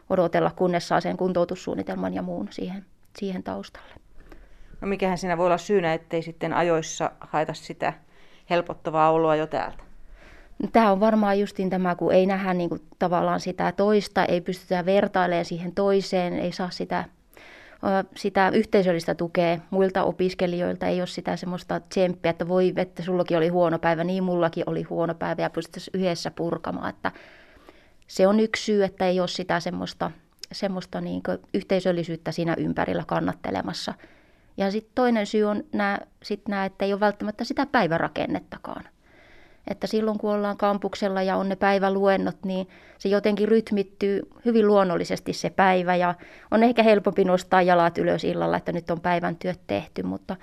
odotella, 0.10 0.52
kunnes 0.56 0.88
saa 0.88 1.02
sen 1.02 1.18
kuntoutussuunnitelman 1.18 2.14
ja 2.14 2.22
muun 2.22 2.48
siihen, 2.52 2.86
siihen 3.18 3.44
taustalle. 3.44 3.94
No 4.82 4.88
mikähän 4.88 5.18
siinä 5.18 5.38
voi 5.38 5.46
olla 5.46 5.58
syynä, 5.58 5.94
ettei 5.94 6.22
sitten 6.22 6.54
ajoissa 6.54 7.12
haeta 7.20 7.54
sitä 7.54 7.94
helpottavaa 8.50 9.12
oloa 9.12 9.36
jo 9.36 9.48
täältä? 9.48 9.84
No, 10.64 10.70
tämä 10.72 10.92
on 10.92 11.00
varmaan 11.00 11.40
justin 11.40 11.70
tämä, 11.70 11.96
kun 11.96 12.14
ei 12.14 12.26
nähdä 12.26 12.54
niin 12.54 12.70
kuin, 12.70 12.82
tavallaan 13.00 13.40
sitä 13.40 13.72
toista, 13.72 14.26
ei 14.26 14.42
pystytä 14.42 14.86
vertailemaan 14.86 15.46
siihen 15.46 15.76
toiseen, 15.76 16.34
ei 16.34 16.52
saa 16.52 16.70
sitä 16.70 17.06
sitä 18.16 18.50
yhteisöllistä 18.50 19.16
tukea 19.16 19.58
muilta 19.70 20.04
opiskelijoilta, 20.04 20.88
ei 20.88 21.02
ole 21.02 21.08
sitä 21.08 21.36
semmoista 21.36 21.80
tsemppiä, 21.80 22.30
että 22.32 22.48
voi, 22.48 22.74
että 22.76 23.04
sullakin 23.04 23.38
oli 23.38 23.48
huono 23.48 23.80
päivä, 23.80 24.04
niin 24.04 24.24
mullakin 24.24 24.64
oli 24.68 24.84
huono 24.84 25.14
päivä 25.16 25.42
ja 25.42 25.50
pystyttäisiin 25.50 26.02
yhdessä 26.02 26.32
purkamaan, 26.32 26.90
että 26.90 27.12
se 28.08 28.28
on 28.28 28.40
yksi 28.40 28.64
syy, 28.64 28.84
että 28.84 29.08
ei 29.08 29.20
ole 29.20 29.28
sitä 29.28 29.60
semmoista, 29.60 30.12
semmoista 30.52 31.02
niin 31.02 31.22
yhteisöllisyyttä 31.54 32.32
siinä 32.32 32.56
ympärillä 32.58 33.04
kannattelemassa. 33.08 33.94
Ja 34.58 34.72
sitten 34.72 34.92
toinen 34.96 35.26
syy 35.26 35.44
on 35.44 35.64
nämä, 35.74 36.00
sit 36.24 36.48
nämä, 36.48 36.66
että 36.66 36.86
ei 36.86 36.94
ole 36.94 37.00
välttämättä 37.00 37.44
sitä 37.44 37.66
päivärakennettakaan. 37.66 38.84
Että 39.68 39.88
silloin 39.88 40.18
kun 40.18 40.32
ollaan 40.32 40.58
kampuksella 40.58 41.22
ja 41.22 41.38
on 41.38 41.50
ne 41.50 41.56
päiväluennot, 41.56 42.38
niin 42.46 42.68
se 42.98 43.10
jotenkin 43.10 43.48
rytmittyy 43.48 44.22
hyvin 44.46 44.68
luonnollisesti 44.68 45.34
se 45.34 45.50
päivä 45.50 45.96
ja 45.96 46.16
on 46.52 46.64
ehkä 46.64 46.84
helpompi 46.84 47.24
nostaa 47.24 47.62
jalat 47.62 47.98
ylös 47.98 48.24
illalla, 48.24 48.58
että 48.58 48.72
nyt 48.72 48.92
on 48.92 49.02
päivän 49.02 49.36
työt 49.36 49.60
tehty, 49.68 50.04
mutta 50.04 50.36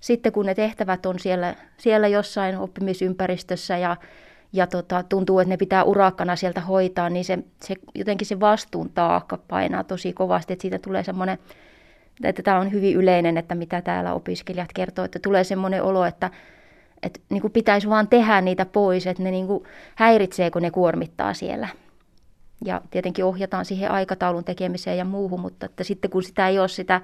sitten 0.00 0.32
kun 0.32 0.46
ne 0.46 0.54
tehtävät 0.54 1.06
on 1.06 1.18
siellä, 1.18 1.54
siellä 1.76 2.08
jossain 2.08 2.58
oppimisympäristössä 2.58 3.78
ja, 3.78 3.96
ja 4.54 4.66
tota, 4.66 5.02
tuntuu, 5.02 5.38
että 5.38 5.48
ne 5.48 5.56
pitää 5.56 5.84
urakkana 5.84 6.36
sieltä 6.36 6.60
hoitaa, 6.60 7.10
niin 7.10 7.24
se, 7.24 7.38
se 7.62 7.74
jotenkin 7.94 8.26
se 8.26 8.40
vastuun 8.40 8.90
taakka 8.90 9.38
painaa 9.48 9.84
tosi 9.84 10.12
kovasti, 10.12 10.52
että 10.52 10.62
siitä 10.62 10.78
tulee 10.78 11.04
semmoinen, 11.04 11.38
että 12.24 12.42
tämä 12.42 12.58
on 12.58 12.72
hyvin 12.72 12.96
yleinen, 12.96 13.36
että 13.36 13.54
mitä 13.54 13.82
täällä 13.82 14.14
opiskelijat 14.14 14.72
kertoo, 14.74 15.04
että 15.04 15.18
tulee 15.18 15.44
semmoinen 15.44 15.82
olo, 15.82 16.04
että 16.04 16.30
että 17.02 17.20
niin 17.30 17.40
kuin 17.40 17.52
pitäisi 17.52 17.88
vaan 17.88 18.08
tehdä 18.08 18.40
niitä 18.40 18.66
pois, 18.66 19.06
että 19.06 19.22
ne 19.22 19.30
niin 19.30 19.46
kuin 19.46 19.64
häiritsee, 19.94 20.50
kun 20.50 20.62
ne 20.62 20.70
kuormittaa 20.70 21.34
siellä. 21.34 21.68
Ja 22.64 22.80
tietenkin 22.90 23.24
ohjataan 23.24 23.64
siihen 23.64 23.90
aikataulun 23.90 24.44
tekemiseen 24.44 24.98
ja 24.98 25.04
muuhun, 25.04 25.40
mutta 25.40 25.66
että 25.66 25.84
sitten 25.84 26.10
kun 26.10 26.22
sitä 26.22 26.48
ei 26.48 26.58
ole 26.58 26.68
sitä 26.68 27.00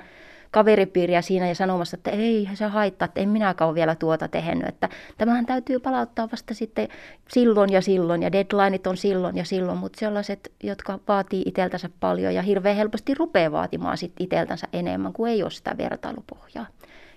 kaveripiiriä 0.50 1.22
siinä 1.22 1.48
ja 1.48 1.54
sanomassa, 1.54 1.96
että 1.96 2.10
ei 2.10 2.48
se 2.54 2.64
haittaa, 2.64 3.06
että 3.06 3.20
en 3.20 3.28
minäkään 3.28 3.68
ole 3.68 3.74
vielä 3.74 3.94
tuota 3.94 4.28
tehnyt, 4.28 4.68
että 4.68 4.88
tämähän 5.18 5.46
täytyy 5.46 5.78
palauttaa 5.78 6.28
vasta 6.32 6.54
sitten 6.54 6.88
silloin 7.28 7.72
ja 7.72 7.80
silloin 7.80 8.22
ja 8.22 8.32
deadlineit 8.32 8.86
on 8.86 8.96
silloin 8.96 9.36
ja 9.36 9.44
silloin, 9.44 9.78
mutta 9.78 10.00
sellaiset, 10.00 10.52
jotka 10.62 10.98
vaatii 11.08 11.42
iteltänsä 11.46 11.90
paljon 12.00 12.34
ja 12.34 12.42
hirveän 12.42 12.76
helposti 12.76 13.14
rupeaa 13.14 13.52
vaatimaan 13.52 13.98
sitten 13.98 14.24
iteltänsä 14.24 14.68
enemmän, 14.72 15.12
kuin 15.12 15.32
ei 15.32 15.42
ole 15.42 15.50
sitä 15.50 15.74
vertailupohjaa. 15.78 16.66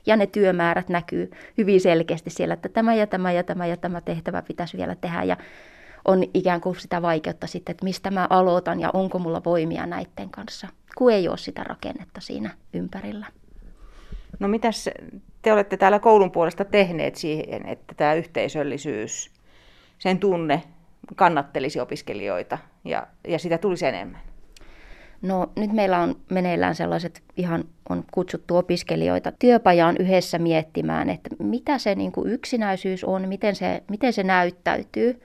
Ja 0.05 0.17
ne 0.17 0.27
työmäärät 0.27 0.89
näkyy 0.89 1.31
hyvin 1.57 1.81
selkeästi 1.81 2.29
siellä, 2.29 2.53
että 2.53 2.69
tämä 2.69 2.95
ja 2.95 3.07
tämä 3.07 3.31
ja 3.31 3.43
tämä 3.43 3.65
ja 3.65 3.77
tämä 3.77 4.01
tehtävä 4.01 4.41
pitäisi 4.41 4.77
vielä 4.77 4.95
tehdä. 4.95 5.23
Ja 5.23 5.37
on 6.05 6.23
ikään 6.33 6.61
kuin 6.61 6.75
sitä 6.79 7.01
vaikeutta 7.01 7.47
sitten, 7.47 7.73
että 7.73 7.83
mistä 7.83 8.11
mä 8.11 8.27
aloitan 8.29 8.79
ja 8.79 8.89
onko 8.93 9.19
mulla 9.19 9.41
voimia 9.45 9.85
näiden 9.85 10.29
kanssa, 10.31 10.67
kun 10.97 11.11
ei 11.11 11.27
ole 11.27 11.37
sitä 11.37 11.63
rakennetta 11.63 12.21
siinä 12.21 12.49
ympärillä. 12.73 13.25
No 14.39 14.47
mitäs 14.47 14.89
te 15.41 15.53
olette 15.53 15.77
täällä 15.77 15.99
koulun 15.99 16.31
puolesta 16.31 16.65
tehneet 16.65 17.15
siihen, 17.15 17.65
että 17.67 17.95
tämä 17.97 18.13
yhteisöllisyys, 18.13 19.31
sen 19.99 20.19
tunne 20.19 20.63
kannattelisi 21.15 21.79
opiskelijoita 21.79 22.57
ja, 22.85 23.07
ja 23.27 23.39
sitä 23.39 23.57
tulisi 23.57 23.85
enemmän? 23.85 24.21
No 25.21 25.51
nyt 25.55 25.71
meillä 25.71 25.99
on 25.99 26.15
meneillään 26.29 26.75
sellaiset, 26.75 27.23
ihan 27.37 27.63
on 27.89 28.03
kutsuttu 28.11 28.57
opiskelijoita 28.57 29.31
työpajaan 29.31 29.97
yhdessä 29.99 30.39
miettimään, 30.39 31.09
että 31.09 31.29
mitä 31.39 31.77
se 31.77 31.95
niin 31.95 32.11
kuin 32.11 32.31
yksinäisyys 32.31 33.03
on, 33.03 33.27
miten 33.27 33.55
se, 33.55 33.83
miten 33.89 34.13
se 34.13 34.23
näyttäytyy 34.23 35.21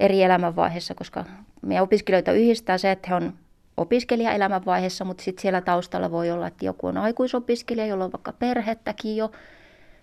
eri 0.00 0.22
elämänvaiheessa, 0.22 0.94
koska 0.94 1.24
meidän 1.62 1.84
opiskelijoita 1.84 2.32
yhdistää 2.32 2.78
se, 2.78 2.90
että 2.90 3.08
he 3.08 3.14
on 3.14 3.32
opiskelija-elämänvaiheessa, 3.76 5.04
mutta 5.04 5.24
sitten 5.24 5.42
siellä 5.42 5.60
taustalla 5.60 6.10
voi 6.10 6.30
olla, 6.30 6.46
että 6.46 6.64
joku 6.64 6.86
on 6.86 6.98
aikuisopiskelija, 6.98 7.86
jolla 7.86 8.04
on 8.04 8.12
vaikka 8.12 8.32
perhettäkin 8.32 9.16
jo, 9.16 9.30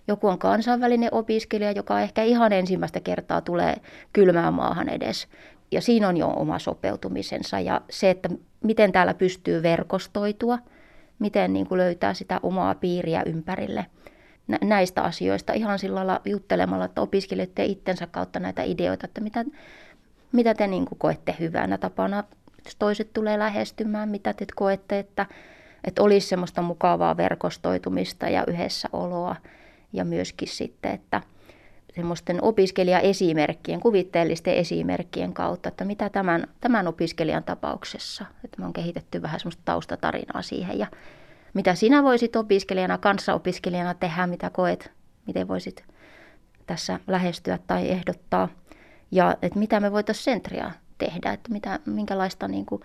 joku 0.08 0.28
on 0.28 0.38
kansainvälinen 0.38 1.14
opiskelija, 1.14 1.72
joka 1.72 2.00
ehkä 2.00 2.22
ihan 2.22 2.52
ensimmäistä 2.52 3.00
kertaa 3.00 3.40
tulee 3.40 3.76
kylmään 4.12 4.54
maahan 4.54 4.88
edes. 4.88 5.28
Ja 5.70 5.80
siinä 5.80 6.08
on 6.08 6.16
jo 6.16 6.28
oma 6.28 6.58
sopeutumisensa 6.58 7.60
ja 7.60 7.80
se, 7.90 8.10
että 8.10 8.28
miten 8.62 8.92
täällä 8.92 9.14
pystyy 9.14 9.62
verkostoitua, 9.62 10.58
miten 11.18 11.52
niin 11.52 11.66
kuin 11.66 11.78
löytää 11.78 12.14
sitä 12.14 12.40
omaa 12.42 12.74
piiriä 12.74 13.22
ympärille 13.26 13.86
näistä 14.62 15.02
asioista 15.02 15.52
ihan 15.52 15.78
sillä 15.78 15.94
lailla 15.94 16.20
juttelemalla, 16.24 16.84
että 16.84 17.00
opiskelette 17.00 17.64
itsensä 17.64 18.06
kautta 18.06 18.40
näitä 18.40 18.62
ideoita, 18.62 19.06
että 19.06 19.20
mitä, 19.20 19.44
mitä 20.32 20.54
te 20.54 20.66
niin 20.66 20.84
kuin 20.84 20.98
koette 20.98 21.36
hyvänä 21.40 21.78
tapana, 21.78 22.24
jos 22.64 22.76
toiset 22.76 23.12
tulee 23.12 23.38
lähestymään, 23.38 24.08
mitä 24.08 24.32
te 24.32 24.46
koette, 24.54 24.98
että, 24.98 25.26
että 25.84 26.02
olisi 26.02 26.28
semmoista 26.28 26.62
mukavaa 26.62 27.16
verkostoitumista 27.16 28.28
ja 28.28 28.44
yhdessä 28.46 28.88
oloa 28.92 29.36
ja 29.92 30.04
myöskin 30.04 30.48
sitten, 30.48 30.92
että– 30.92 31.20
semmoisten 31.94 32.44
opiskelijaesimerkkien, 32.44 33.80
kuvitteellisten 33.80 34.54
esimerkkien 34.54 35.32
kautta, 35.32 35.68
että 35.68 35.84
mitä 35.84 36.08
tämän, 36.08 36.46
tämän 36.60 36.88
opiskelijan 36.88 37.44
tapauksessa, 37.44 38.24
että 38.44 38.60
me 38.60 38.66
on 38.66 38.72
kehitetty 38.72 39.22
vähän 39.22 39.40
semmoista 39.40 39.62
taustatarinaa 39.64 40.42
siihen 40.42 40.78
ja 40.78 40.86
mitä 41.54 41.74
sinä 41.74 42.02
voisit 42.02 42.36
opiskelijana, 42.36 42.98
kanssaopiskelijana 42.98 43.94
tehdä, 43.94 44.26
mitä 44.26 44.50
koet, 44.50 44.90
miten 45.26 45.48
voisit 45.48 45.84
tässä 46.66 47.00
lähestyä 47.06 47.58
tai 47.66 47.90
ehdottaa 47.90 48.48
ja 49.10 49.36
että 49.42 49.58
mitä 49.58 49.80
me 49.80 49.92
voitaisiin 49.92 50.24
sentria 50.24 50.70
tehdä, 50.98 51.32
että 51.32 51.52
mitä, 51.52 51.78
minkälaista 51.86 52.48
niin 52.48 52.66
kuin, 52.66 52.82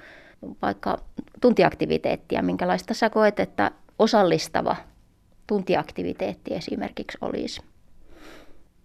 vaikka 0.61 0.97
tuntiaktiviteettia, 1.41 2.43
minkälaista 2.43 2.93
sä 2.93 3.09
koet, 3.09 3.39
että 3.39 3.71
osallistava 3.99 4.75
tuntiaktiviteetti 5.47 6.53
esimerkiksi 6.53 7.17
olisi 7.21 7.61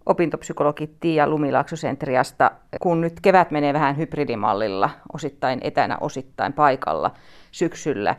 opintopsykologi 0.06 0.90
Tiia 1.00 1.28
Lumilaaksosentriasta. 1.28 2.50
Kun 2.80 3.00
nyt 3.00 3.20
kevät 3.20 3.50
menee 3.50 3.72
vähän 3.72 3.96
hybridimallilla, 3.96 4.90
osittain 5.12 5.60
etänä, 5.62 5.98
osittain 6.00 6.52
paikalla, 6.52 7.10
syksyllä 7.50 8.16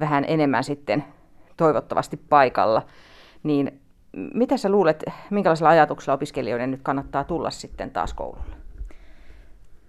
vähän 0.00 0.24
enemmän 0.28 0.64
sitten 0.64 1.04
toivottavasti 1.56 2.16
paikalla, 2.16 2.86
niin 3.42 3.80
mitä 4.34 4.56
sä 4.56 4.68
luulet, 4.68 5.04
minkälaisella 5.30 5.70
ajatuksella 5.70 6.14
opiskelijoiden 6.14 6.70
nyt 6.70 6.82
kannattaa 6.82 7.24
tulla 7.24 7.50
sitten 7.50 7.90
taas 7.90 8.14
koululle? 8.14 8.65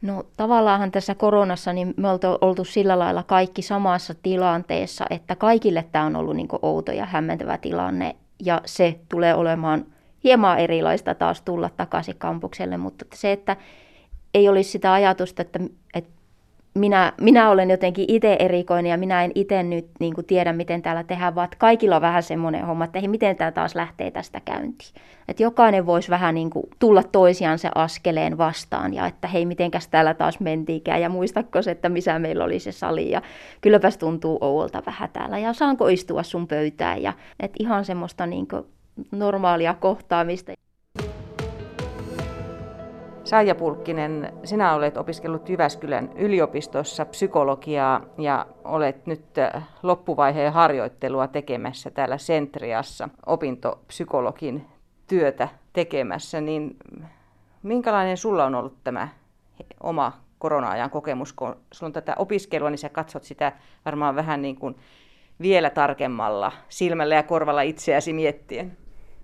No 0.01 0.23
tavallaan 0.37 0.91
tässä 0.91 1.15
koronassa 1.15 1.73
niin 1.73 1.93
me 1.97 2.09
oltu 2.09 2.27
oltu 2.41 2.63
sillä 2.65 2.99
lailla 2.99 3.23
kaikki 3.23 3.61
samassa 3.61 4.13
tilanteessa, 4.23 5.05
että 5.09 5.35
kaikille 5.35 5.85
tämä 5.91 6.05
on 6.05 6.15
ollut 6.15 6.35
niin 6.35 6.47
outo 6.61 6.91
ja 6.91 7.05
hämmentävä 7.05 7.57
tilanne. 7.57 8.15
Ja 8.43 8.61
se 8.65 8.99
tulee 9.09 9.35
olemaan– 9.35 9.85
hieman 10.23 10.59
erilaista 10.59 11.15
taas 11.15 11.41
tulla 11.41 11.69
takaisin 11.77 12.15
kampukselle, 12.17 12.77
mutta 12.77 13.05
se, 13.13 13.31
että 13.31 13.57
ei 14.33 14.49
olisi 14.49 14.69
sitä 14.71 14.93
ajatusta, 14.93 15.41
että, 15.41 15.59
että 15.93 16.09
minä, 16.73 17.13
minä 17.21 17.49
olen 17.49 17.69
jotenkin 17.69 18.05
itse 18.07 18.35
erikoinen 18.39 18.89
ja 18.89 18.97
minä 18.97 19.23
en 19.23 19.31
itse 19.35 19.63
nyt 19.63 19.87
niin 19.99 20.13
kuin 20.13 20.27
tiedä, 20.27 20.53
miten 20.53 20.81
täällä 20.81 21.03
tehdään, 21.03 21.35
vaan 21.35 21.47
kaikilla 21.57 21.95
on 21.95 22.01
vähän 22.01 22.23
semmoinen 22.23 22.65
homma, 22.65 22.83
että 22.83 22.99
hei, 22.99 23.07
miten 23.07 23.35
tämä 23.35 23.51
taas 23.51 23.75
lähtee 23.75 24.11
tästä 24.11 24.41
käyntiin. 24.45 24.91
Että 25.27 25.43
jokainen 25.43 25.85
voisi 25.85 26.09
vähän 26.09 26.35
niin 26.35 26.49
kuin 26.49 26.65
tulla 26.79 27.03
toisiaan 27.03 27.59
se 27.59 27.69
askeleen 27.75 28.37
vastaan 28.37 28.93
ja 28.93 29.07
että 29.07 29.27
hei, 29.27 29.45
mitenkäs 29.45 29.87
täällä 29.87 30.13
taas 30.13 30.39
mentiikään 30.39 31.01
ja 31.01 31.09
muistatko 31.09 31.61
se, 31.61 31.71
että 31.71 31.89
missä 31.89 32.19
meillä 32.19 32.43
oli 32.43 32.59
se 32.59 32.71
sali 32.71 33.11
ja 33.11 33.21
kylläpäs 33.61 33.97
tuntuu 33.97 34.37
ouolta 34.41 34.83
vähän 34.85 35.09
täällä 35.13 35.39
ja 35.39 35.53
saanko 35.53 35.87
istua 35.87 36.23
sun 36.23 36.47
pöytään 36.47 37.01
ja 37.01 37.13
että 37.39 37.57
ihan 37.59 37.85
semmoista 37.85 38.25
niin 38.25 38.47
kuin 38.47 38.63
normaalia 39.11 39.73
kohtaamista. 39.73 40.51
Saija 43.27 43.55
Pulkkinen, 43.55 44.33
sinä 44.43 44.73
olet 44.73 44.97
opiskellut 44.97 45.49
Jyväskylän 45.49 46.09
yliopistossa 46.15 47.05
psykologiaa 47.05 48.01
ja 48.17 48.45
olet 48.63 49.05
nyt 49.05 49.37
äh, 49.37 49.67
loppuvaiheen 49.83 50.53
harjoittelua 50.53 51.27
tekemässä 51.27 51.91
täällä 51.91 52.17
Sentriassa 52.17 53.09
opintopsykologin 53.25 54.67
työtä 55.07 55.47
tekemässä, 55.73 56.41
niin 56.41 56.77
minkälainen 57.63 58.17
sulla 58.17 58.45
on 58.45 58.55
ollut 58.55 58.77
tämä 58.83 59.07
oma 59.83 60.11
korona-ajan 60.39 60.89
kokemus, 60.89 61.33
kun 61.33 61.55
sulla 61.73 61.87
on 61.87 61.93
tätä 61.93 62.15
opiskelua, 62.17 62.69
niin 62.69 62.77
sä 62.77 62.89
katsot 62.89 63.23
sitä 63.23 63.51
varmaan 63.85 64.15
vähän 64.15 64.41
niin 64.41 64.55
kuin 64.55 64.75
vielä 65.41 65.69
tarkemmalla 65.69 66.51
silmällä 66.69 67.15
ja 67.15 67.23
korvalla 67.23 67.61
itseäsi 67.61 68.13
miettien. 68.13 68.77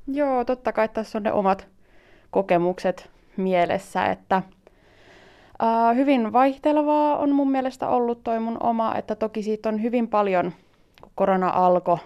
Joo, 0.08 0.46
totta 0.46 0.74
kai 0.74 0.90
tässä 0.90 1.18
on 1.18 1.24
ne 1.24 1.32
omat 1.32 1.68
kokemukset 2.32 3.14
mielessä, 3.38 4.06
että 4.06 4.42
ää, 5.60 5.94
hyvin 5.94 6.34
vaihtelevaa 6.34 7.18
on 7.18 7.32
mun 7.32 7.52
mielestä 7.52 7.90
ollut 7.90 8.24
toi 8.24 8.40
mun 8.40 8.58
oma, 8.64 8.96
että 8.96 9.16
toki 9.16 9.44
siitä 9.44 9.70
on 9.70 9.82
hyvin 9.82 10.08
paljon, 10.08 10.54
kun 11.02 11.12
korona 11.16 11.50
alkoi 11.50 11.98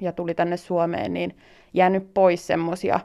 ja 0.00 0.12
tuli 0.12 0.34
tänne 0.34 0.56
Suomeen, 0.56 1.14
niin 1.14 1.36
jäänyt 1.74 2.14
pois 2.14 2.46
semmosia 2.46 3.00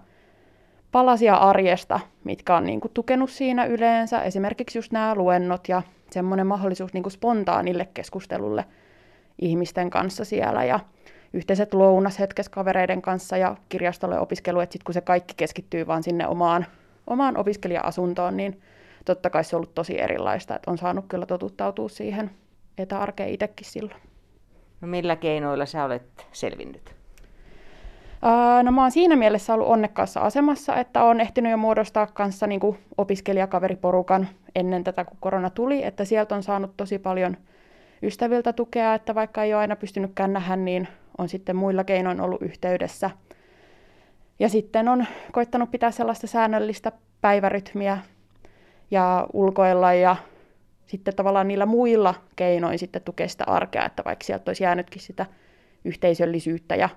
palasia 0.92 1.36
arjesta, 1.36 2.00
mitkä 2.24 2.56
on 2.56 2.64
niinku 2.64 2.90
tukenut 2.94 3.30
siinä 3.30 3.66
yleensä. 3.66 4.22
Esimerkiksi 4.22 4.78
just 4.78 4.92
nämä 4.92 5.16
luennot 5.16 5.70
ja 5.70 5.82
semmoinen 6.12 6.48
mahdollisuus 6.48 6.94
niinku 6.94 7.10
spontaanille 7.10 7.90
keskustelulle 7.94 8.66
ihmisten 9.42 9.90
kanssa 9.90 10.26
siellä. 10.26 10.64
Ja 10.64 10.80
yhteiset 11.34 11.74
lounashetkes 11.74 12.50
kavereiden 12.50 13.02
kanssa 13.02 13.38
ja 13.38 13.56
kirjastolle 13.70 14.20
opiskelu, 14.20 14.60
että 14.60 14.74
sitten 14.74 14.86
kun 14.86 14.94
se 14.94 15.02
kaikki 15.02 15.34
keskittyy 15.38 15.88
vaan 15.88 16.04
sinne 16.04 16.28
omaan, 16.28 16.66
omaan 17.08 17.38
opiskelija-asuntoon, 17.38 18.38
niin 18.38 18.62
totta 19.06 19.30
kai 19.30 19.44
se 19.44 19.56
on 19.56 19.58
ollut 19.58 19.76
tosi 19.76 20.02
erilaista, 20.02 20.56
että 20.56 20.72
on 20.72 20.78
saanut 20.78 21.06
kyllä 21.08 21.26
totuttautua 21.26 21.90
siihen 21.90 22.32
etäarkeen 22.78 23.30
itsekin 23.30 23.66
silloin. 23.66 24.02
No 24.82 24.88
millä 24.88 25.16
keinoilla 25.16 25.66
sä 25.66 25.86
olet 25.86 26.28
selvinnyt? 26.32 26.96
no 28.64 28.72
mä 28.72 28.82
oon 28.82 28.92
siinä 28.92 29.16
mielessä 29.16 29.54
ollut 29.54 29.68
onnekkaassa 29.68 30.20
asemassa, 30.20 30.76
että 30.76 31.04
on 31.04 31.22
ehtinyt 31.22 31.52
jo 31.52 31.58
muodostaa 31.58 32.08
kanssa 32.08 32.48
niin 32.48 32.60
kuin 32.60 32.78
opiskelijakaveriporukan 32.98 34.28
ennen 34.56 34.84
tätä, 34.84 35.06
kun 35.06 35.18
korona 35.20 35.50
tuli, 35.50 35.84
että 35.84 36.06
sieltä 36.06 36.36
on 36.36 36.44
saanut 36.44 36.78
tosi 36.78 37.00
paljon 37.00 37.38
ystäviltä 38.04 38.54
tukea, 38.54 38.94
että 38.94 39.16
vaikka 39.16 39.44
ei 39.44 39.54
ole 39.54 39.62
aina 39.62 39.76
pystynyt 39.76 40.12
nähdä, 40.28 40.56
niin 40.56 40.88
on 41.18 41.30
sitten 41.30 41.56
muilla 41.56 41.84
keinoin 41.84 42.22
ollut 42.22 42.42
yhteydessä. 42.42 43.10
Ja 44.40 44.50
sitten 44.50 44.88
on 44.88 45.06
koittanut 45.32 45.72
pitää 45.72 45.92
sellaista 45.92 46.28
säännöllistä 46.28 46.92
päivärytmiä 47.22 47.98
ja 48.92 49.28
ulkoilla 49.34 49.94
ja 49.94 50.16
sitten 50.86 51.16
tavallaan 51.16 51.48
niillä 51.48 51.66
muilla 51.66 52.16
keinoin 52.36 52.80
sitten 52.80 53.02
tukea 53.02 53.28
sitä 53.28 53.44
arkea, 53.48 53.86
että 53.86 54.04
vaikka 54.06 54.26
sieltä 54.26 54.50
olisi 54.50 54.64
jäänytkin 54.64 55.02
sitä 55.02 55.26
yhteisöllisyyttä 55.86 56.76
ja 56.76 56.90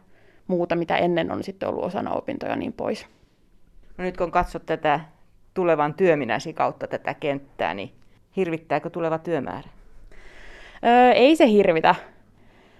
muuta, 0.46 0.76
mitä 0.76 0.96
ennen 0.96 1.30
on 1.30 1.44
sitten 1.44 1.68
ollut 1.68 1.84
osana 1.84 2.12
opintoja 2.12 2.56
niin 2.56 2.72
pois. 2.72 3.06
No 3.98 4.04
nyt 4.04 4.16
kun 4.16 4.30
katsot 4.30 4.66
tätä 4.66 5.00
tulevan 5.54 5.94
työminäsi 5.94 6.52
kautta 6.52 6.86
tätä 6.86 7.14
kenttää, 7.14 7.74
niin 7.74 7.92
hirvittääkö 8.36 8.90
tuleva 8.90 9.18
työmäärä? 9.18 9.68
Öö, 10.84 11.12
ei 11.12 11.36
se 11.36 11.48
hirvitä, 11.48 11.94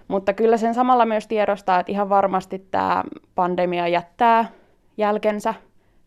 mutta 0.07 0.33
kyllä 0.33 0.57
sen 0.57 0.73
samalla 0.73 1.05
myös 1.05 1.27
tiedostaa, 1.27 1.79
että 1.79 1.91
ihan 1.91 2.09
varmasti 2.09 2.59
tämä 2.71 3.03
pandemia 3.35 3.87
jättää 3.87 4.45
jälkensä 4.97 5.53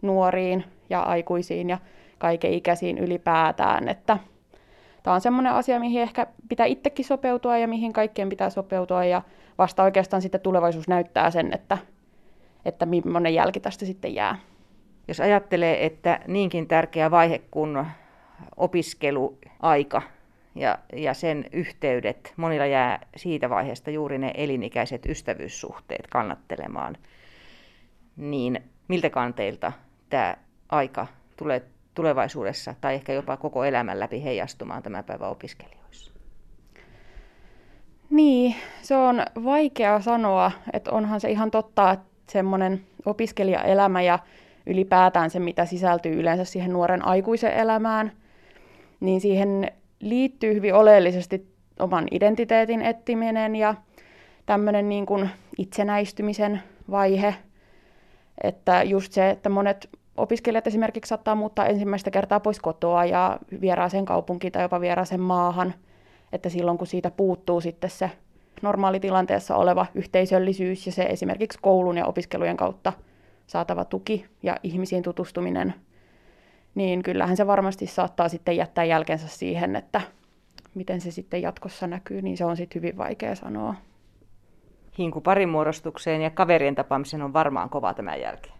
nuoriin 0.02 0.64
ja 0.90 1.02
aikuisiin 1.02 1.70
ja 1.70 1.78
kaikenikäisiin 2.18 2.98
ylipäätään, 2.98 3.88
että 3.88 4.18
tämä 5.02 5.14
on 5.14 5.20
semmoinen 5.20 5.52
asia, 5.52 5.80
mihin 5.80 6.02
ehkä 6.02 6.26
pitää 6.48 6.66
itsekin 6.66 7.04
sopeutua 7.04 7.58
ja 7.58 7.68
mihin 7.68 7.92
kaikkien 7.92 8.28
pitää 8.28 8.50
sopeutua 8.50 9.04
ja 9.04 9.22
vasta 9.58 9.82
oikeastaan 9.82 10.22
sitten 10.22 10.40
tulevaisuus 10.40 10.88
näyttää 10.88 11.30
sen, 11.30 11.54
että, 11.54 11.78
että 12.64 12.86
millainen 12.86 13.34
jälki 13.34 13.60
tästä 13.60 13.84
sitten 13.84 14.14
jää. 14.14 14.38
Jos 15.08 15.20
ajattelee, 15.20 15.86
että 15.86 16.20
niinkin 16.26 16.68
tärkeä 16.68 17.10
vaihe 17.10 17.40
kuin 17.50 17.86
opiskeluaika 18.56 20.02
ja, 20.54 20.78
ja 20.92 21.14
sen 21.14 21.44
yhteydet, 21.52 22.32
monilla 22.36 22.66
jää 22.66 23.06
siitä 23.16 23.50
vaiheesta 23.50 23.90
juuri 23.90 24.18
ne 24.18 24.32
elinikäiset 24.34 25.06
ystävyyssuhteet 25.06 26.06
kannattelemaan, 26.06 26.96
niin 28.16 28.60
miltä 28.88 29.10
kanteilta 29.10 29.72
tämä 30.10 30.36
aika 30.68 31.06
tulee 31.36 31.62
tulevaisuudessa 31.94 32.74
tai 32.80 32.94
ehkä 32.94 33.12
jopa 33.12 33.36
koko 33.36 33.64
elämän 33.64 34.00
läpi 34.00 34.24
heijastumaan 34.24 34.82
tämän 34.82 35.04
päivän 35.04 35.30
opiskelijoissa? 35.30 36.12
Niin, 38.10 38.54
se 38.82 38.96
on 38.96 39.22
vaikea 39.44 40.00
sanoa, 40.00 40.52
että 40.72 40.90
onhan 40.90 41.20
se 41.20 41.30
ihan 41.30 41.50
totta, 41.50 41.90
että 41.90 42.06
semmoinen 42.28 42.80
opiskelijaelämä 43.06 44.02
ja 44.02 44.18
ylipäätään 44.66 45.30
se, 45.30 45.40
mitä 45.40 45.64
sisältyy 45.64 46.12
yleensä 46.12 46.44
siihen 46.44 46.72
nuoren 46.72 47.04
aikuisen 47.04 47.52
elämään, 47.52 48.12
niin 49.00 49.20
siihen 49.20 49.72
liittyy 50.00 50.54
hyvin 50.54 50.74
oleellisesti 50.74 51.54
oman 51.78 52.08
identiteetin 52.10 52.82
etsiminen 52.82 53.56
ja 53.56 53.74
tämmöinen 54.46 54.88
niin 54.88 55.06
kuin 55.06 55.30
itsenäistymisen 55.58 56.62
vaihe. 56.90 57.34
Että 58.42 58.82
just 58.82 59.12
se, 59.12 59.30
että 59.30 59.48
monet 59.48 59.88
opiskelijat 60.16 60.66
esimerkiksi 60.66 61.08
saattaa 61.08 61.34
muuttaa 61.34 61.66
ensimmäistä 61.66 62.10
kertaa 62.10 62.40
pois 62.40 62.60
kotoa 62.60 63.04
ja 63.04 63.38
vieraaseen 63.60 64.04
kaupunkiin 64.04 64.52
tai 64.52 64.62
jopa 64.62 64.80
vieraaseen 64.80 65.20
maahan, 65.20 65.74
että 66.32 66.48
silloin 66.48 66.78
kun 66.78 66.86
siitä 66.86 67.10
puuttuu 67.10 67.60
sitten 67.60 67.90
se 67.90 68.10
normaalitilanteessa 68.62 69.56
oleva 69.56 69.86
yhteisöllisyys 69.94 70.86
ja 70.86 70.92
se 70.92 71.02
esimerkiksi 71.02 71.58
koulun 71.62 71.98
ja 71.98 72.06
opiskelujen 72.06 72.56
kautta 72.56 72.92
saatava 73.46 73.84
tuki 73.84 74.26
ja 74.42 74.56
ihmisiin 74.62 75.02
tutustuminen, 75.02 75.74
niin 76.74 77.02
kyllähän 77.02 77.36
se 77.36 77.46
varmasti 77.46 77.86
saattaa 77.86 78.28
sitten 78.28 78.56
jättää 78.56 78.84
jälkensä 78.84 79.28
siihen, 79.28 79.76
että 79.76 80.00
miten 80.74 81.00
se 81.00 81.10
sitten 81.10 81.42
jatkossa 81.42 81.86
näkyy, 81.86 82.22
niin 82.22 82.36
se 82.36 82.44
on 82.44 82.56
sitten 82.56 82.82
hyvin 82.82 82.98
vaikea 82.98 83.34
sanoa. 83.34 83.74
Hinku 84.98 85.20
parimuodostukseen 85.20 86.22
ja 86.22 86.30
kaverien 86.30 86.74
tapaamisen 86.74 87.22
on 87.22 87.32
varmaan 87.32 87.70
kova 87.70 87.94
tämän 87.94 88.20
jälkeen. 88.20 88.54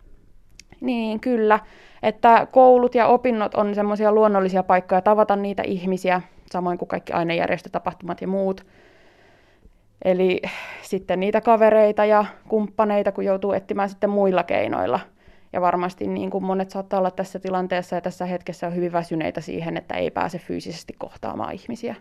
Niin, 0.80 1.20
kyllä. 1.20 1.60
Että 2.02 2.46
koulut 2.52 2.94
ja 2.94 3.06
opinnot 3.06 3.54
on 3.54 3.74
semmoisia 3.74 4.12
luonnollisia 4.12 4.62
paikkoja 4.62 5.00
tavata 5.00 5.36
niitä 5.36 5.62
ihmisiä, 5.66 6.22
samoin 6.50 6.78
kuin 6.78 6.88
kaikki 6.88 7.12
ainejärjestötapahtumat 7.12 8.20
ja 8.20 8.28
muut. 8.28 8.66
Eli 10.04 10.42
sitten 10.82 11.20
niitä 11.20 11.40
kavereita 11.40 12.04
ja 12.04 12.24
kumppaneita, 12.48 13.12
kun 13.12 13.24
joutuu 13.24 13.52
etsimään 13.52 13.88
sitten 13.88 14.10
muilla 14.10 14.42
keinoilla. 14.42 15.00
Ja 15.52 15.60
varmasti 15.60 16.06
niin 16.06 16.30
kuin 16.30 16.44
monet 16.44 16.70
saattaa 16.70 16.98
olla 16.98 17.10
tässä 17.10 17.38
tilanteessa 17.38 17.96
ja 17.96 18.00
tässä 18.00 18.26
hetkessä 18.26 18.66
on 18.66 18.74
hyvin 18.74 18.92
väsyneitä 18.92 19.40
siihen, 19.40 19.76
että 19.76 19.94
ei 19.94 20.10
pääse 20.10 20.38
fyysisesti 20.38 20.92
kohtaamaan 20.98 21.54
ihmisiä. 21.54 21.94